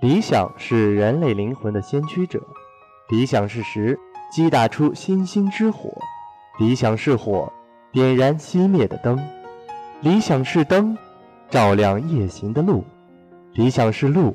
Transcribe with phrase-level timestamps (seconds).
[0.00, 2.40] 理想是人类灵魂的先驱者，
[3.10, 3.98] 理想是石，
[4.32, 5.90] 击打出星星之火；
[6.58, 7.52] 理想是火，
[7.92, 9.18] 点燃熄灭的灯；
[10.00, 10.96] 理想是灯，
[11.50, 12.82] 照亮夜行的路；
[13.52, 14.34] 理想是路，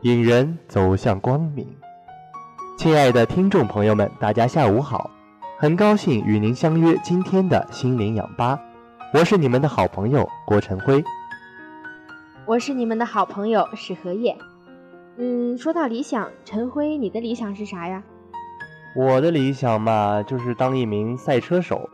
[0.00, 1.68] 引人走向光明。
[2.78, 5.10] 亲爱的听众朋友们，大家下午好，
[5.58, 8.58] 很高兴与您相约今天的心灵氧吧，
[9.12, 11.04] 我是你们的好朋友郭晨辉，
[12.46, 14.34] 我是你们的好朋友史荷叶。
[15.16, 18.02] 嗯，说到理想，陈辉，你的理想是啥呀？
[18.96, 21.88] 我的理想嘛，就是当一名赛车手，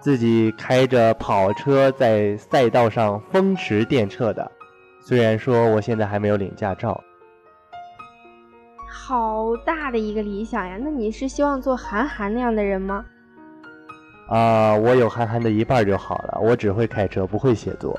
[0.00, 4.50] 自己开着跑车在赛道上风驰电掣的。
[5.00, 7.02] 虽然说我现在还没有领驾照。
[8.88, 10.78] 好大的一个理想呀！
[10.80, 13.04] 那你是希望做韩寒那样的人吗？
[14.28, 16.40] 啊，我有韩寒的一半就好了。
[16.40, 17.98] 我只会开车，不会写作。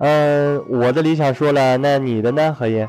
[0.00, 2.88] 嗯，我的理想说了，那你的呢，何爷？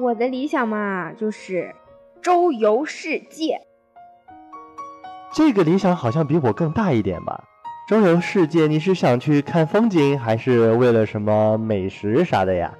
[0.00, 1.74] 我的理想嘛，就是
[2.22, 3.60] 周游世界。
[5.32, 7.42] 这个理想好像比我更大一点吧？
[7.88, 12.72] 周游世界，你是想去看风景，还是为了什么美食啥的呀？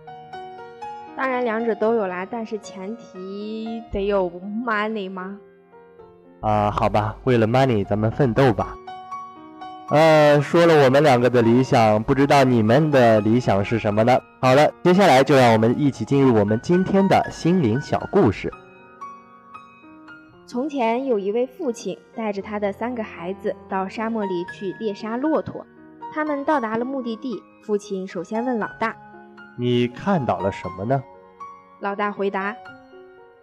[1.17, 4.31] 当然，两者都有啦，但是前提得有
[4.65, 5.39] money 吗？
[6.41, 8.77] 啊，好吧，为了 money，咱们奋斗吧。
[9.89, 14.19] 呃，说了我们两个的理想，不知道你们的理想是什么呢？
[14.41, 18.53] 好了，接下来就让我们一起进入我们今天的心灵小故事。
[20.45, 25.65] 从前有一位父亲带着他的三个孩子到沙漠里去猎杀骆驼。
[26.13, 28.97] 他们到达了目的地，父亲首先问老大
[29.57, 31.01] ：“你看到了什么呢？”
[31.79, 32.57] 老大回答：“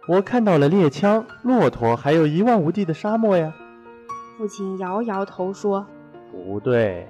[0.08, 3.54] 我看到了猎枪、骆驼，还有一望无际的沙漠呀。”
[4.36, 5.86] 父亲摇摇头说。
[6.34, 7.08] 不对，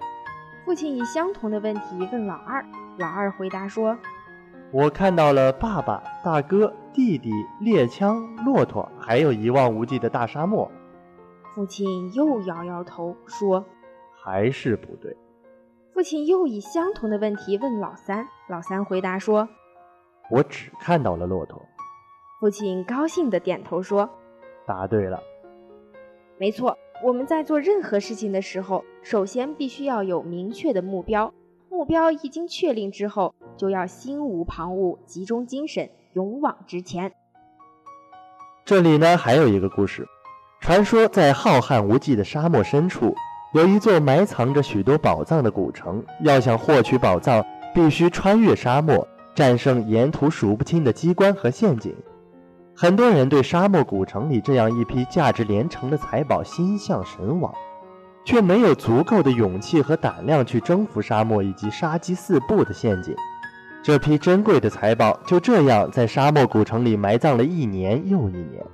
[0.64, 2.64] 父亲以相同的问题问老二，
[2.98, 3.96] 老二回答说
[4.70, 7.30] ：“我看到了爸爸、大哥、弟弟、
[7.60, 10.70] 猎枪、骆驼，还有一望无际的大沙漠。”
[11.54, 13.64] 父亲又摇摇头说
[14.22, 15.16] ：“还是不对。”
[15.92, 19.48] 父亲又以相同的问题问老三，老三回答说
[20.30, 21.60] ：“我只看到了骆驼。”
[22.40, 24.08] 父亲高兴地点头说
[24.66, 25.20] ：“答对了，
[26.38, 31.34] 没错。”我们在做任何事情的时候，首先必须要有明确的目标。
[31.68, 37.12] 目标一经确定之后，就要心无旁骛，集中精神，勇往直前。
[38.64, 40.08] 这里呢，还有一个故事。
[40.62, 43.14] 传说在浩瀚无际的沙漠深处，
[43.52, 46.02] 有一座埋藏着许多宝藏的古城。
[46.22, 47.44] 要想获取宝藏，
[47.74, 51.94] 必须穿越沙漠，战胜沿途数不清的机关和陷阱。
[52.76, 57.54] 很多人对沙漠古城里这样一批价值连城的财宝心向神往，
[58.24, 63.14] 却没有足够的勇气和胆量去征服沙漠以及杀鸡四布的陷阱。
[63.80, 68.64] 这批珍贵的财宝就这样在沙漠古城里埋葬了一年又一年。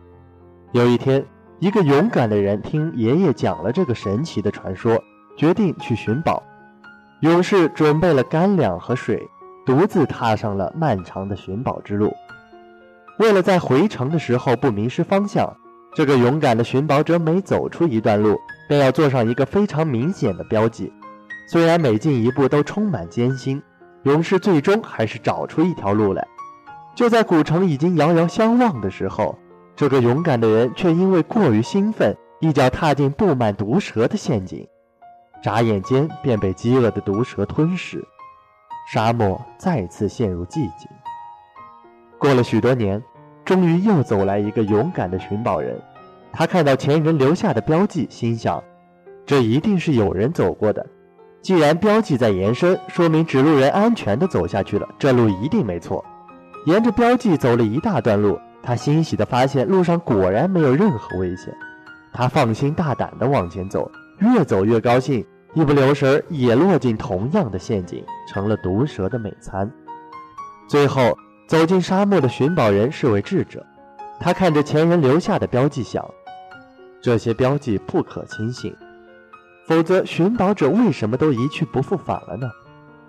[0.73, 1.23] 有一天，
[1.59, 4.99] 一个勇敢的人听爷爷讲了这个神奇的传说，
[5.37, 6.43] 决定去寻宝。
[7.21, 9.29] 勇士准备了干粮和水，
[9.67, 12.15] 独自踏上了漫长的寻宝之路。
[13.21, 15.55] 为了在回城的时候不迷失方向，
[15.93, 20.91] 这个勇敢的寻宝者每走出一段路，便要做上一个非常明显的标记。
[21.47, 23.63] 虽然每进一步都充满艰辛，
[24.05, 26.27] 勇士最终还是找出一条路来。
[26.95, 29.39] 就在古城已经遥遥相望的时候，
[29.77, 34.67] 这个勇敢的人却因为过于兴奋，一脚踏进布满毒蛇的陷阱，
[35.43, 38.03] 眨眼间便被饥饿的毒蛇吞噬，
[38.91, 40.89] 沙漠再次陷入寂静。
[42.19, 43.03] 过了许多年。
[43.45, 45.81] 终于又走来一个勇敢的寻宝人，
[46.33, 48.63] 他看到前人留下的标记，心想：
[49.27, 50.87] 这一定是有人走过的。
[51.43, 56.05] 既然标记在延伸，说明指路人安全地走下去了，这路一定没错。
[56.67, 61.53] 沿着标记走了一大段路，他欣喜地发现路上果然没有任何危险。
[62.13, 69.69] 他放心大胆地往前走，越走越高兴，一不留神也落进同样的陷阱，成了毒蛇的美餐。
[70.69, 71.17] 最后。
[71.51, 73.67] 走进沙漠的寻宝人是位智者，
[74.21, 76.09] 他看着前人留下的标记，想：
[77.03, 78.73] 这些标记不可轻信，
[79.67, 82.49] 否则寻宝者为什么都一去不复返了呢？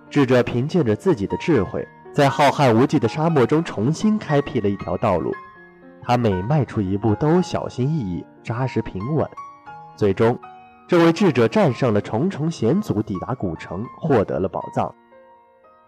[0.09, 5.31] 智者凭借着自己的智慧，在浩瀚无际的沙漠中重新开辟了一条道路。
[6.01, 9.29] 他每迈出一步都小心翼翼、扎实平稳。
[9.95, 10.35] 最终，
[10.87, 14.91] 这位智者战胜了重重险阻，抵达古城，获得了宝藏。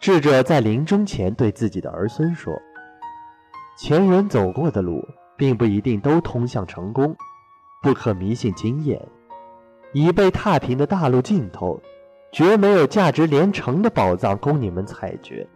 [0.03, 2.53] 智者在临终前对自己的儿孙说
[3.79, 5.01] ：“前人走过的路，
[5.37, 7.15] 并不一定都通向成功，
[7.81, 9.01] 不可迷信经验。
[9.93, 11.81] 已被踏平的大陆尽头，
[12.33, 15.47] 绝没有价值连城的宝藏供你们采掘。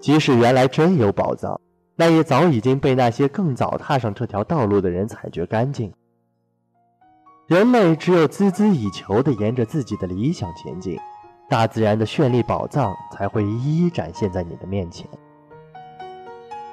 [0.00, 1.58] 即使原来真有宝藏，
[1.96, 5.90] 那也早已经被那些更早踏上这条道路的人采掘干净。
[7.46, 11.00] 人类只有孜孜以求地沿着自己的理想前进，
[11.54, 15.08] 大自然的绚丽宝藏才会一一展现在你的面前。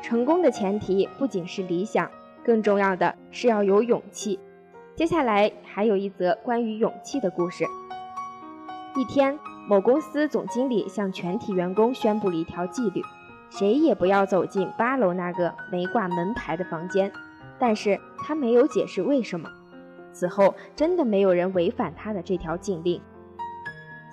[0.01, 2.09] 成功的前提不仅是理想，
[2.43, 4.39] 更重要的是要有勇气。
[4.95, 7.63] 接下来还有一则关于勇气的故事。
[8.95, 9.37] 一天，
[9.67, 13.03] 某公司总经理向全体员工宣布了一条纪律：
[13.51, 17.11] 谁也不要走进八楼那个没挂门牌的房间。
[17.59, 19.47] 但是他没有解释为什么。
[20.11, 22.99] 此后，真的没有人违反他的这条禁令。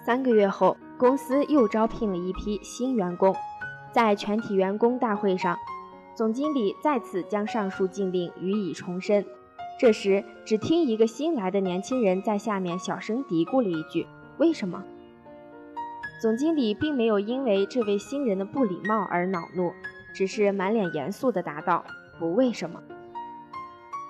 [0.09, 3.37] 三个月后，公司又招聘了一批新员工。
[3.93, 5.55] 在全体员工大会上，
[6.15, 9.23] 总经理再次将上述禁令予以重申。
[9.79, 14.07] 这时，只听一个新来的年轻人在下面小声嘀咕了一句
[14.41, 14.83] ：“为什么？”
[16.23, 19.75] 总经理并没有因为这位新人的不礼貌而恼怒，
[20.15, 21.85] 只是满脸严肃地答道
[22.19, 22.83] ：“不为什么。”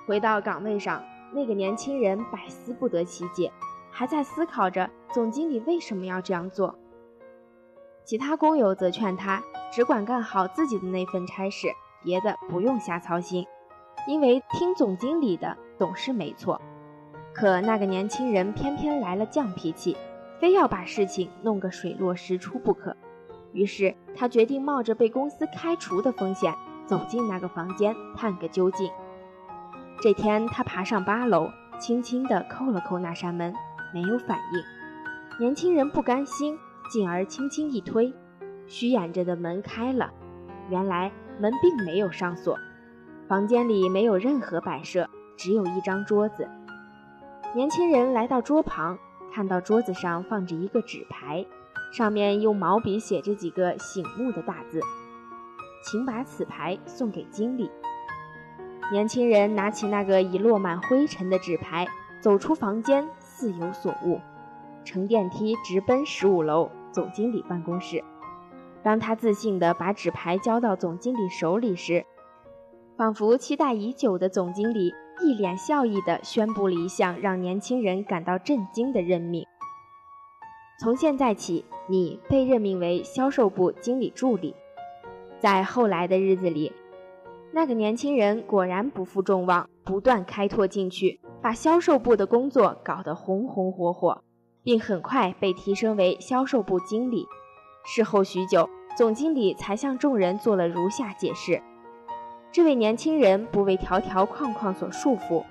[0.06, 1.02] 回到岗位上，
[1.34, 3.50] 那个年轻人百思不得其解，
[3.98, 6.78] 还在思考着总经理为什么要这样做。
[8.04, 9.42] 其他工友则劝他
[9.72, 11.66] 只管干好自己的那份差事，
[12.04, 13.44] 别的不用瞎操心。
[14.06, 16.60] 因为听总经理的总是没错，
[17.34, 19.96] 可那个年轻人偏偏来了犟脾气，
[20.38, 22.96] 非要把事情弄个水落石出不可。
[23.52, 26.54] 于是他决定冒着被公司开除的风险，
[26.86, 28.92] 走进那个房间探个究竟。
[30.00, 33.52] 这天，他爬上八楼，轻轻地扣了扣那扇门，
[33.92, 34.62] 没有反应。
[35.40, 36.58] 年轻人不甘心，
[36.90, 38.12] 进而轻轻一推，
[38.66, 40.10] 虚掩着的门开了。
[40.70, 42.58] 原来门并没有上锁。
[43.28, 46.48] 房间里没有任何摆设，只有一张桌子。
[47.54, 48.98] 年轻人来到桌旁，
[49.32, 51.46] 看到桌子上放着一个纸牌，
[51.92, 54.80] 上面用毛笔写着几个醒目的大字
[55.84, 57.70] ：“请把此牌送给经理。”
[58.92, 61.86] 年轻人拿起那个已落满灰尘的纸牌，
[62.20, 63.06] 走出房间，
[63.38, 64.18] 自有所悟，
[64.84, 68.02] 乘电梯直奔十五楼总经理办公室。
[68.82, 72.04] 当他自信地把纸牌交到总经理手里时，
[72.96, 74.92] 仿佛期待已久的总经理
[75.22, 79.46] 一脸笑意地宣布了一项让年轻人感到震惊的任命：
[80.80, 84.56] 从现在起，你被任命为销售部经理助理。
[85.38, 86.72] 在后来的日子里，
[87.52, 94.22] 那个年轻人果然不负众望，不断开拓进取，把销售部的工作搞得红红火火，
[94.62, 97.26] 并很快被提升为销售部经理。
[97.84, 101.62] 事后许久，总经理才向众人做了如下解释。
[102.50, 105.44] 这位年轻人不为条条框框所束缚，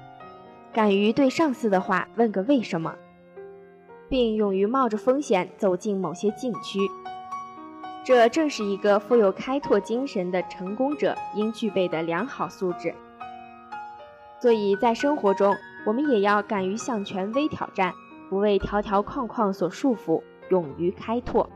[0.74, 2.96] 敢于对上司的话问个为什么，
[4.10, 6.80] 并勇于冒着风险走进某些禁区。
[8.04, 12.94] 这正是一个富有开拓精神的成功者应具备的良好素质。
[14.40, 15.56] 所以在生活中，
[15.88, 17.94] 我们也要敢于向权威挑战，
[18.30, 21.50] 不为条条框框所束缚，勇于开拓。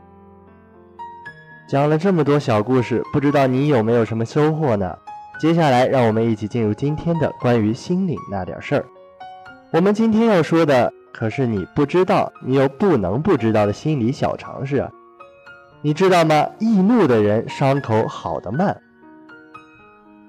[1.68, 4.98] 讲了这么多小故事，不知道你有没有什么收获呢？
[5.38, 8.86] 接下来，让我们一起进入今天的关于心理那点事儿。
[9.70, 14.88] 我们今天要说的可是你不知道，你又不能不知道的心理小常识。
[15.82, 16.48] 你知道吗？
[16.58, 18.80] 易怒的人伤口好得慢。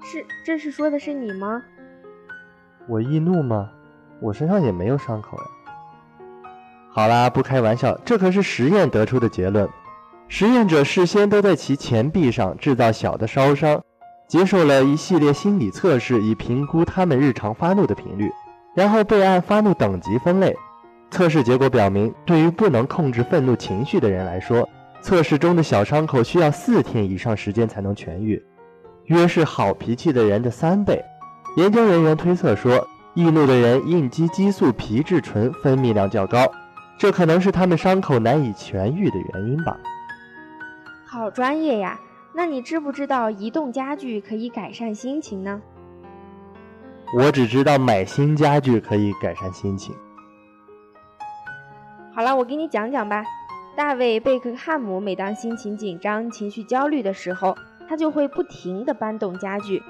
[0.02, 1.62] 是，这是说的是你吗？
[2.86, 3.70] 我易怒吗？
[4.20, 5.44] 我身上也没有伤口呀。
[6.90, 9.68] 好啦，不开玩笑，这可是实验得出的结论。
[10.28, 13.82] 实验者事先都在其前臂上制造小的烧伤。
[14.26, 18.32] 接受了一系列心理测试，以评估他们日常发怒的频率，
[18.74, 20.56] 然后被按发怒等级分类。
[21.10, 24.66] 测试结果表明，对于不能控制愤怒情绪的人来说，
[25.02, 28.42] 测试中的小伤口需要四天以上时间才能痊愈，
[29.04, 31.04] 约是好脾气的人的三倍。
[31.58, 36.50] 研究人员推测说，易怒的人应激激素皮质醇分泌量较高，
[36.98, 39.78] 这可能是他们伤口难以痊愈的原因吧。
[41.06, 42.00] 好专业呀！
[42.32, 45.62] 那你知不知道移动家具可以改善心情呢？
[47.16, 49.94] 我只知道买新家具可以改善心情。
[52.12, 53.22] 好了，我给你讲讲吧。
[53.76, 57.56] 大卫·贝克汉姆每当心情紧张、情绪焦虑的时候，
[57.88, 59.80] 他就会不停地搬动家具，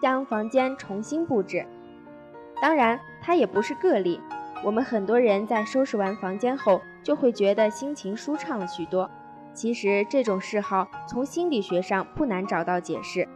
[0.00, 1.66] 将房间重新布置。
[2.62, 4.20] 当然，它也不是个例。
[4.62, 9.10] 我们很多人在收拾完房间后，就会觉得心情舒畅了许多。
[9.52, 13.28] 其实这种嗜好从心理学上不难找到解释。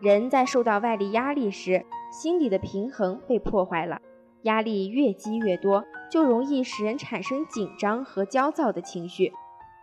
[0.00, 4.00] 人在受到外力压力时，心理的平衡被破坏了，
[4.42, 9.32] 压力越积越多，就容易使人产生紧张和焦躁的情绪。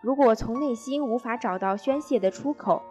[0.01, 2.81] 如果从内心无法找到宣泄的出口，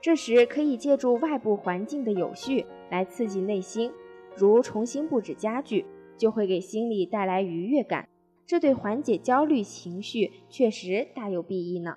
[0.00, 3.92] 这时可以借助外部环境的有序来刺激内心，
[4.38, 5.84] 如重新布置家具，
[6.16, 8.08] 就会给心里带来愉悦感。
[8.46, 11.96] 这对缓解焦虑情绪确实大有裨益呢。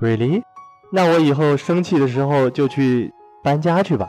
[0.00, 0.42] Really？
[0.92, 4.08] 那我以后生气的时候就去搬家去吧。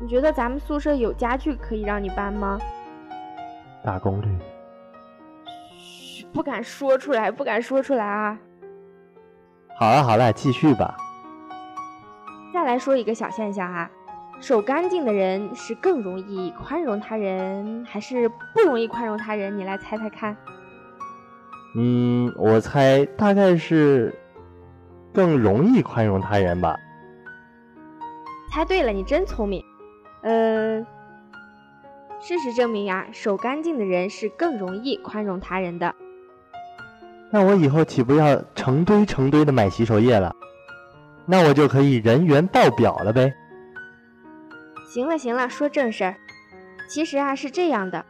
[0.00, 2.58] 你觉得咱们宿舍有家具可以让你搬吗？
[3.82, 4.28] 大功率。
[5.78, 8.38] 嘘，不敢说出来，不敢说出来啊。
[9.78, 10.96] 好了好了，继续吧。
[12.52, 13.90] 再来说一个小现象啊。
[14.40, 19.56] 手干净的人是更容易宽容他人，还是不容易宽容他人？
[19.56, 20.34] 你来猜猜看。
[21.76, 24.18] 嗯，我猜大概是
[25.12, 26.76] 更容易宽容他人吧。
[28.50, 29.62] 猜对了，你真聪明。
[30.22, 30.80] 呃，
[32.20, 35.94] 事实证明呀，手干净的人是更容易宽容他人的。
[37.30, 40.34] 那我以后岂不要成堆成堆的买洗手液了？
[41.26, 43.32] 那我就可以人缘爆表了呗。
[44.92, 46.16] 行了行了，说正事儿。
[46.88, 48.04] 其实啊是这样的，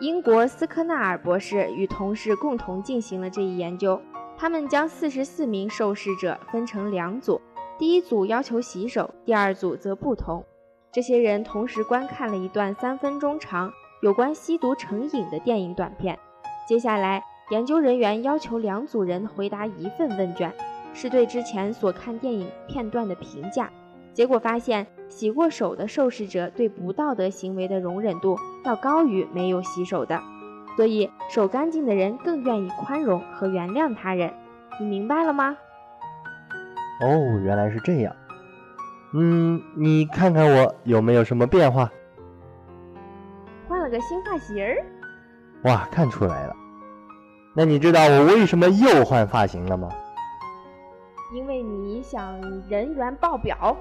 [0.00, 4.00] 英国斯科纳尔博士与同事共同进行了这一研究。
[4.38, 7.38] 他们将四十四名受试者分成两组，
[7.78, 10.42] 第一组要求洗手，第二组则不同。
[10.90, 13.70] 这些人同时观看了一段三分钟长
[14.00, 16.18] 有关吸毒成瘾的电影短片。
[16.66, 20.50] 接下来，研究人员要求两组人回答一份问卷，
[20.94, 23.70] 是对之前所看电影片段的评价。
[24.12, 30.20] 结果发现，洗过手的受试者对不道德行为的容忍度要高于没有洗手的，
[30.76, 34.32] 所以手干净的人更愿意宽容和原谅他人。
[34.80, 35.56] 你明白了吗？
[37.00, 38.14] 哦，原来是这样。
[39.14, 41.90] 嗯，你看看我有没有什么变化？
[43.68, 44.76] 换了个新发型儿。
[45.64, 46.56] 哇，看出来了。
[47.54, 49.88] 那你知道我为什么又换发型了吗？
[51.34, 53.76] 因为你想人缘爆表。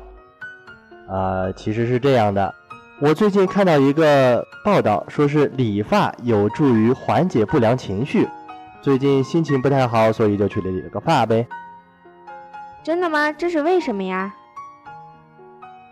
[1.10, 2.53] 呃，其实是这样的，
[3.00, 8.27] 我最近看到一个报道，说是理发有助于缓解不良情绪。
[8.81, 11.48] 最近心情不太好，所以就去理了个发呗。
[12.84, 13.31] 真的吗？
[13.31, 14.34] 这是为什么呀？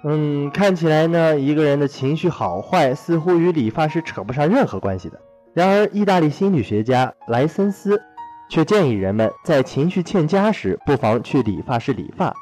[0.04, 5.20] 嗯，看起来呢，一个人的情绪好坏似乎与理发是扯不上任何关系的。
[5.54, 8.02] 然而，意大利心理学家莱森斯
[8.50, 12.34] 却建议人们在情绪欠佳时，不妨去理发室理发，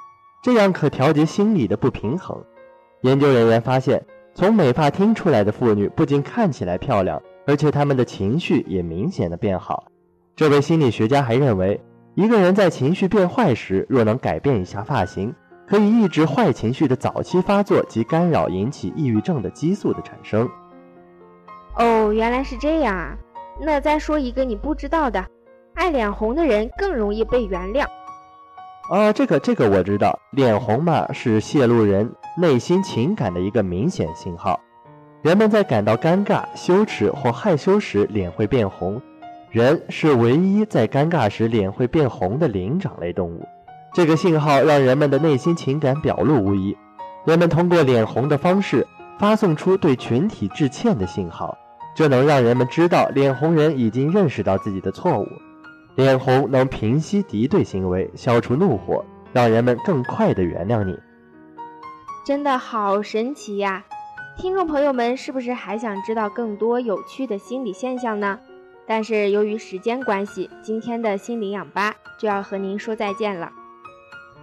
[0.43, 2.41] 这样可调节心理的不平衡。
[3.07, 9.85] 研究人员发现，从美发厅出来的妇女不仅看起来漂亮，而且她们的情绪也明显的变好。
[10.35, 11.79] 这位心理学家还认为，
[12.15, 15.33] 一个人在情绪变坏时，若能改变一下发型，
[15.65, 20.47] 可以抑制坏情绪的早期发作及干扰引起抑郁症的激素的产生。
[21.75, 23.17] 哦，原来是这样啊！
[23.59, 25.25] 那再说一个你不知道的，
[25.75, 27.85] 爱脸红的人更容易被原谅。
[28.89, 34.59] 啊，这个这个我知道，脸红嘛是泄露人内心情感的一个明显信号。
[35.23, 39.01] 人们在感到尴尬、羞耻或害羞时脸会变红。
[39.49, 43.43] 人是唯一在尴尬时脸会变红的灵长类动物。
[43.91, 46.77] 这个信号让人们的内心情感表露无遗。
[47.25, 48.85] 人们通过脸红的方式
[49.17, 51.57] 发送出对群体致歉的信号，
[51.95, 55.25] 这能让人们知道脸红人已经认识到自己的错误。
[55.95, 59.03] 脸红能平息敌对行为，消除怒火，
[59.33, 60.95] 让人们更快地原谅你。
[62.27, 63.85] 真的好神奇呀！
[64.35, 68.37] 听众朋友们，是不是还想知道更多有趣的心理现象呢？
[68.85, 73.49] 但是由于时间关系，今天的心灵氧吧就要和您说再见了。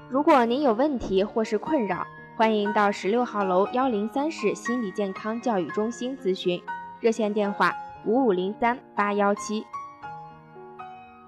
[0.09, 2.07] 如果您有问题或是困扰，
[2.39, 6.63] 欢迎到十六号楼幺零三室心理健康教育中心咨询，
[7.01, 7.75] 热线电话
[8.07, 9.63] 五五零三八幺七。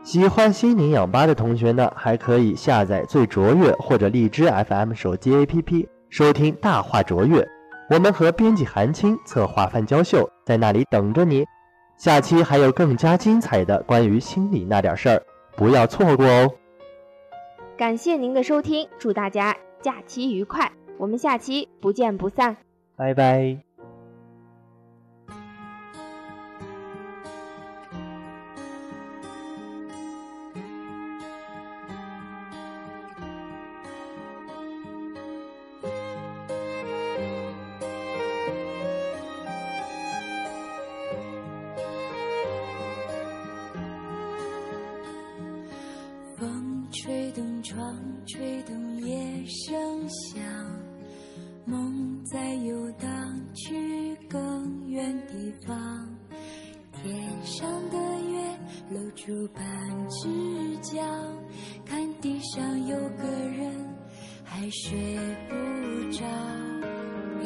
[0.03, 7.47] 喜欢心灵氧吧的同学呢，还可以下载最卓越或者荔枝 FM 手机 APP 收听大话卓越。
[7.89, 11.45] 我们和编辑韩青策划范娇秀在那里等着你。
[11.97, 15.23] 下期还有更加精彩的关于心理那点事儿，
[15.57, 16.53] 不要错过哦。
[17.77, 22.57] 感谢您的收听，祝大家假期愉快，我们下期不见不散，
[22.97, 23.66] 拜拜。
[66.11, 66.25] 找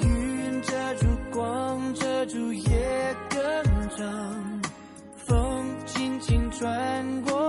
[0.02, 3.40] 云遮住光遮住夜更
[3.96, 4.60] 长
[5.16, 7.39] 风轻轻穿过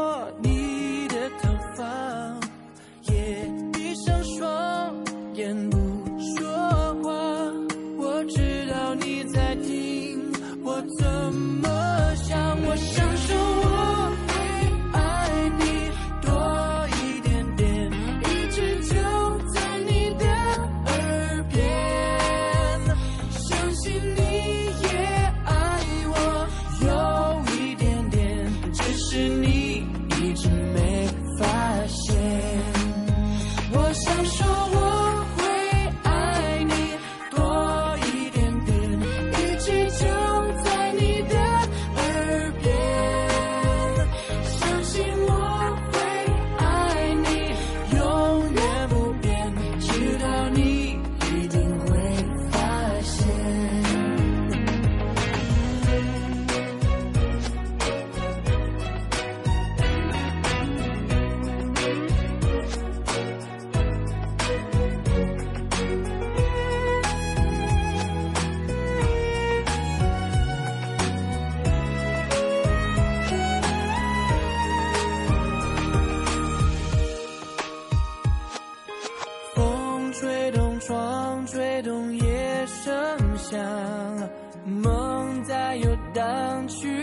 [83.18, 83.60] 梦想
[84.66, 87.01] 梦在游荡去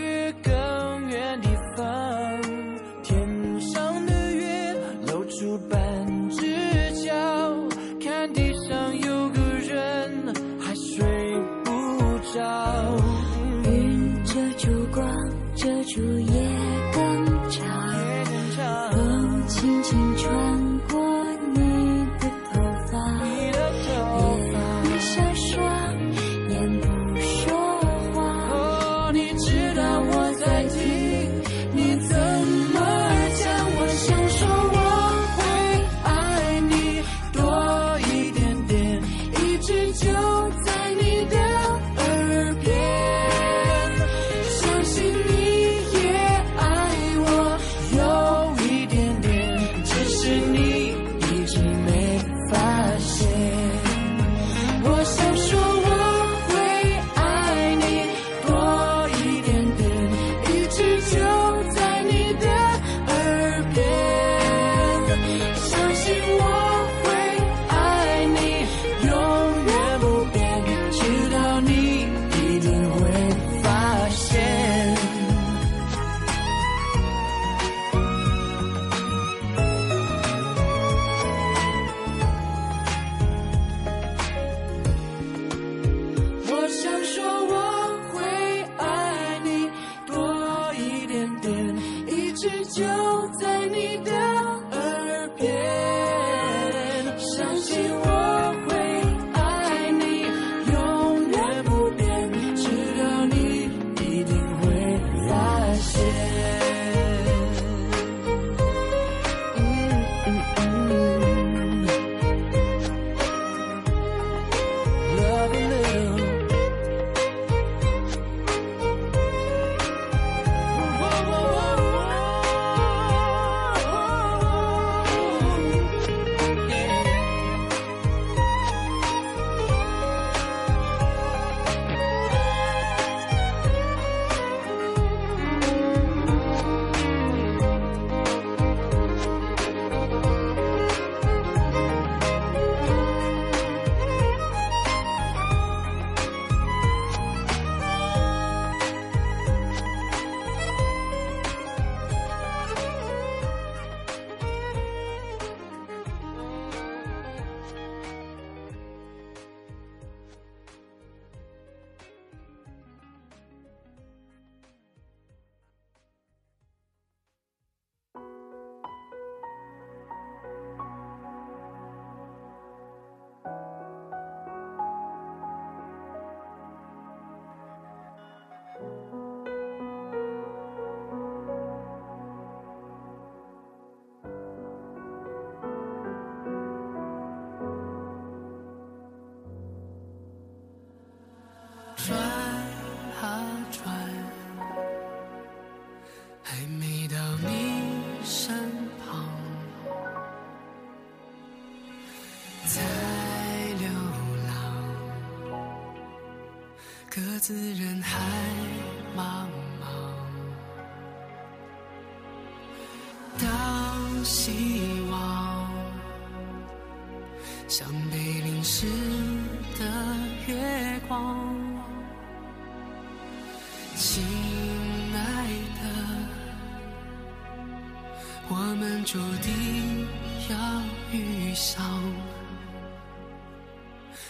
[228.51, 230.07] 我们注定
[230.49, 230.81] 要
[231.13, 231.85] 遇上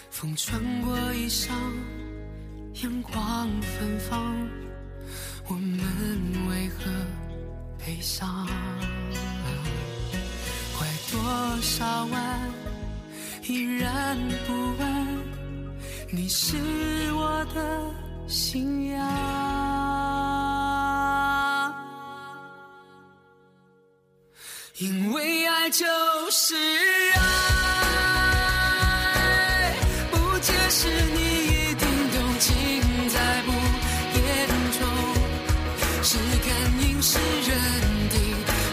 [0.10, 1.52] 风穿过衣裳
[2.84, 4.36] 阳光芬芳
[5.48, 5.80] 我们
[6.50, 6.92] 为何
[7.80, 8.46] 悲伤？
[10.78, 12.52] 拐多少弯
[13.48, 15.08] 依然不晚
[16.12, 16.58] 你是
[17.14, 17.92] 我的
[18.28, 19.89] 信仰。
[24.82, 25.86] 因为爱就
[26.32, 26.56] 是
[27.16, 27.20] 爱
[30.10, 33.52] 不解释你一定懂尽在不
[34.16, 34.24] 言
[34.80, 34.82] 中
[36.02, 36.50] 是感
[36.82, 37.52] 应是认
[38.10, 38.18] 定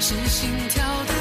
[0.01, 1.16] 是心跳的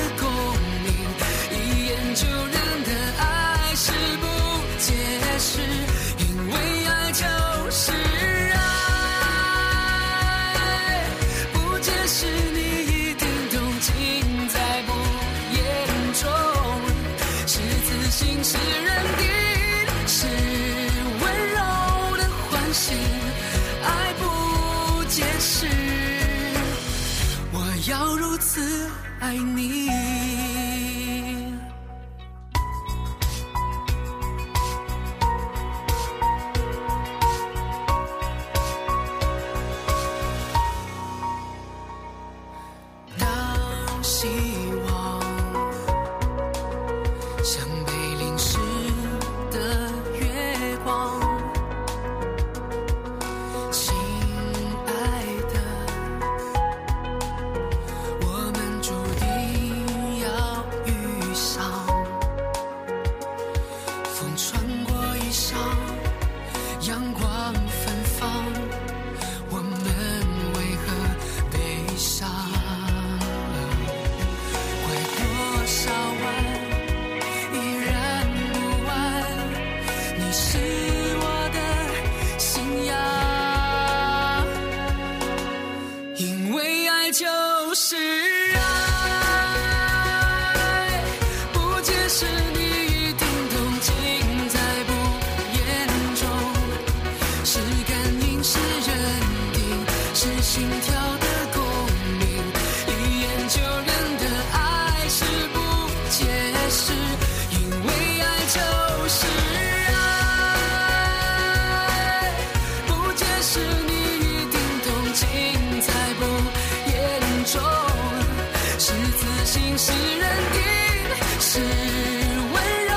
[121.56, 122.54] 是温
[122.86, 122.92] 柔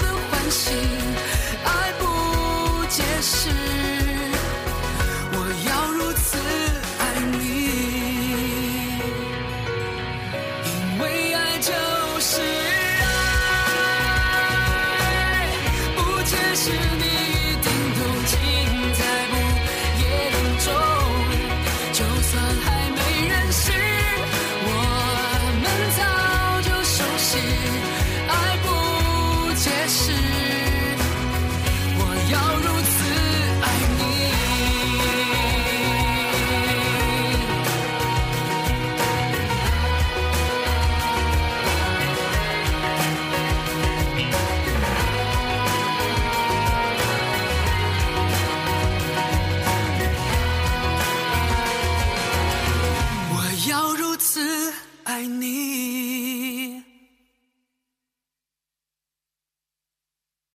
[0.00, 0.72] 的唤醒
[1.64, 2.02] 爱不
[2.88, 3.50] 解释
[5.34, 5.36] 我
[5.68, 6.38] 要如此
[6.98, 7.36] 爱你。
[10.62, 11.02] 因为
[11.34, 11.72] 爱就
[12.20, 12.40] 是
[13.02, 13.04] 爱
[15.94, 16.99] 不解释。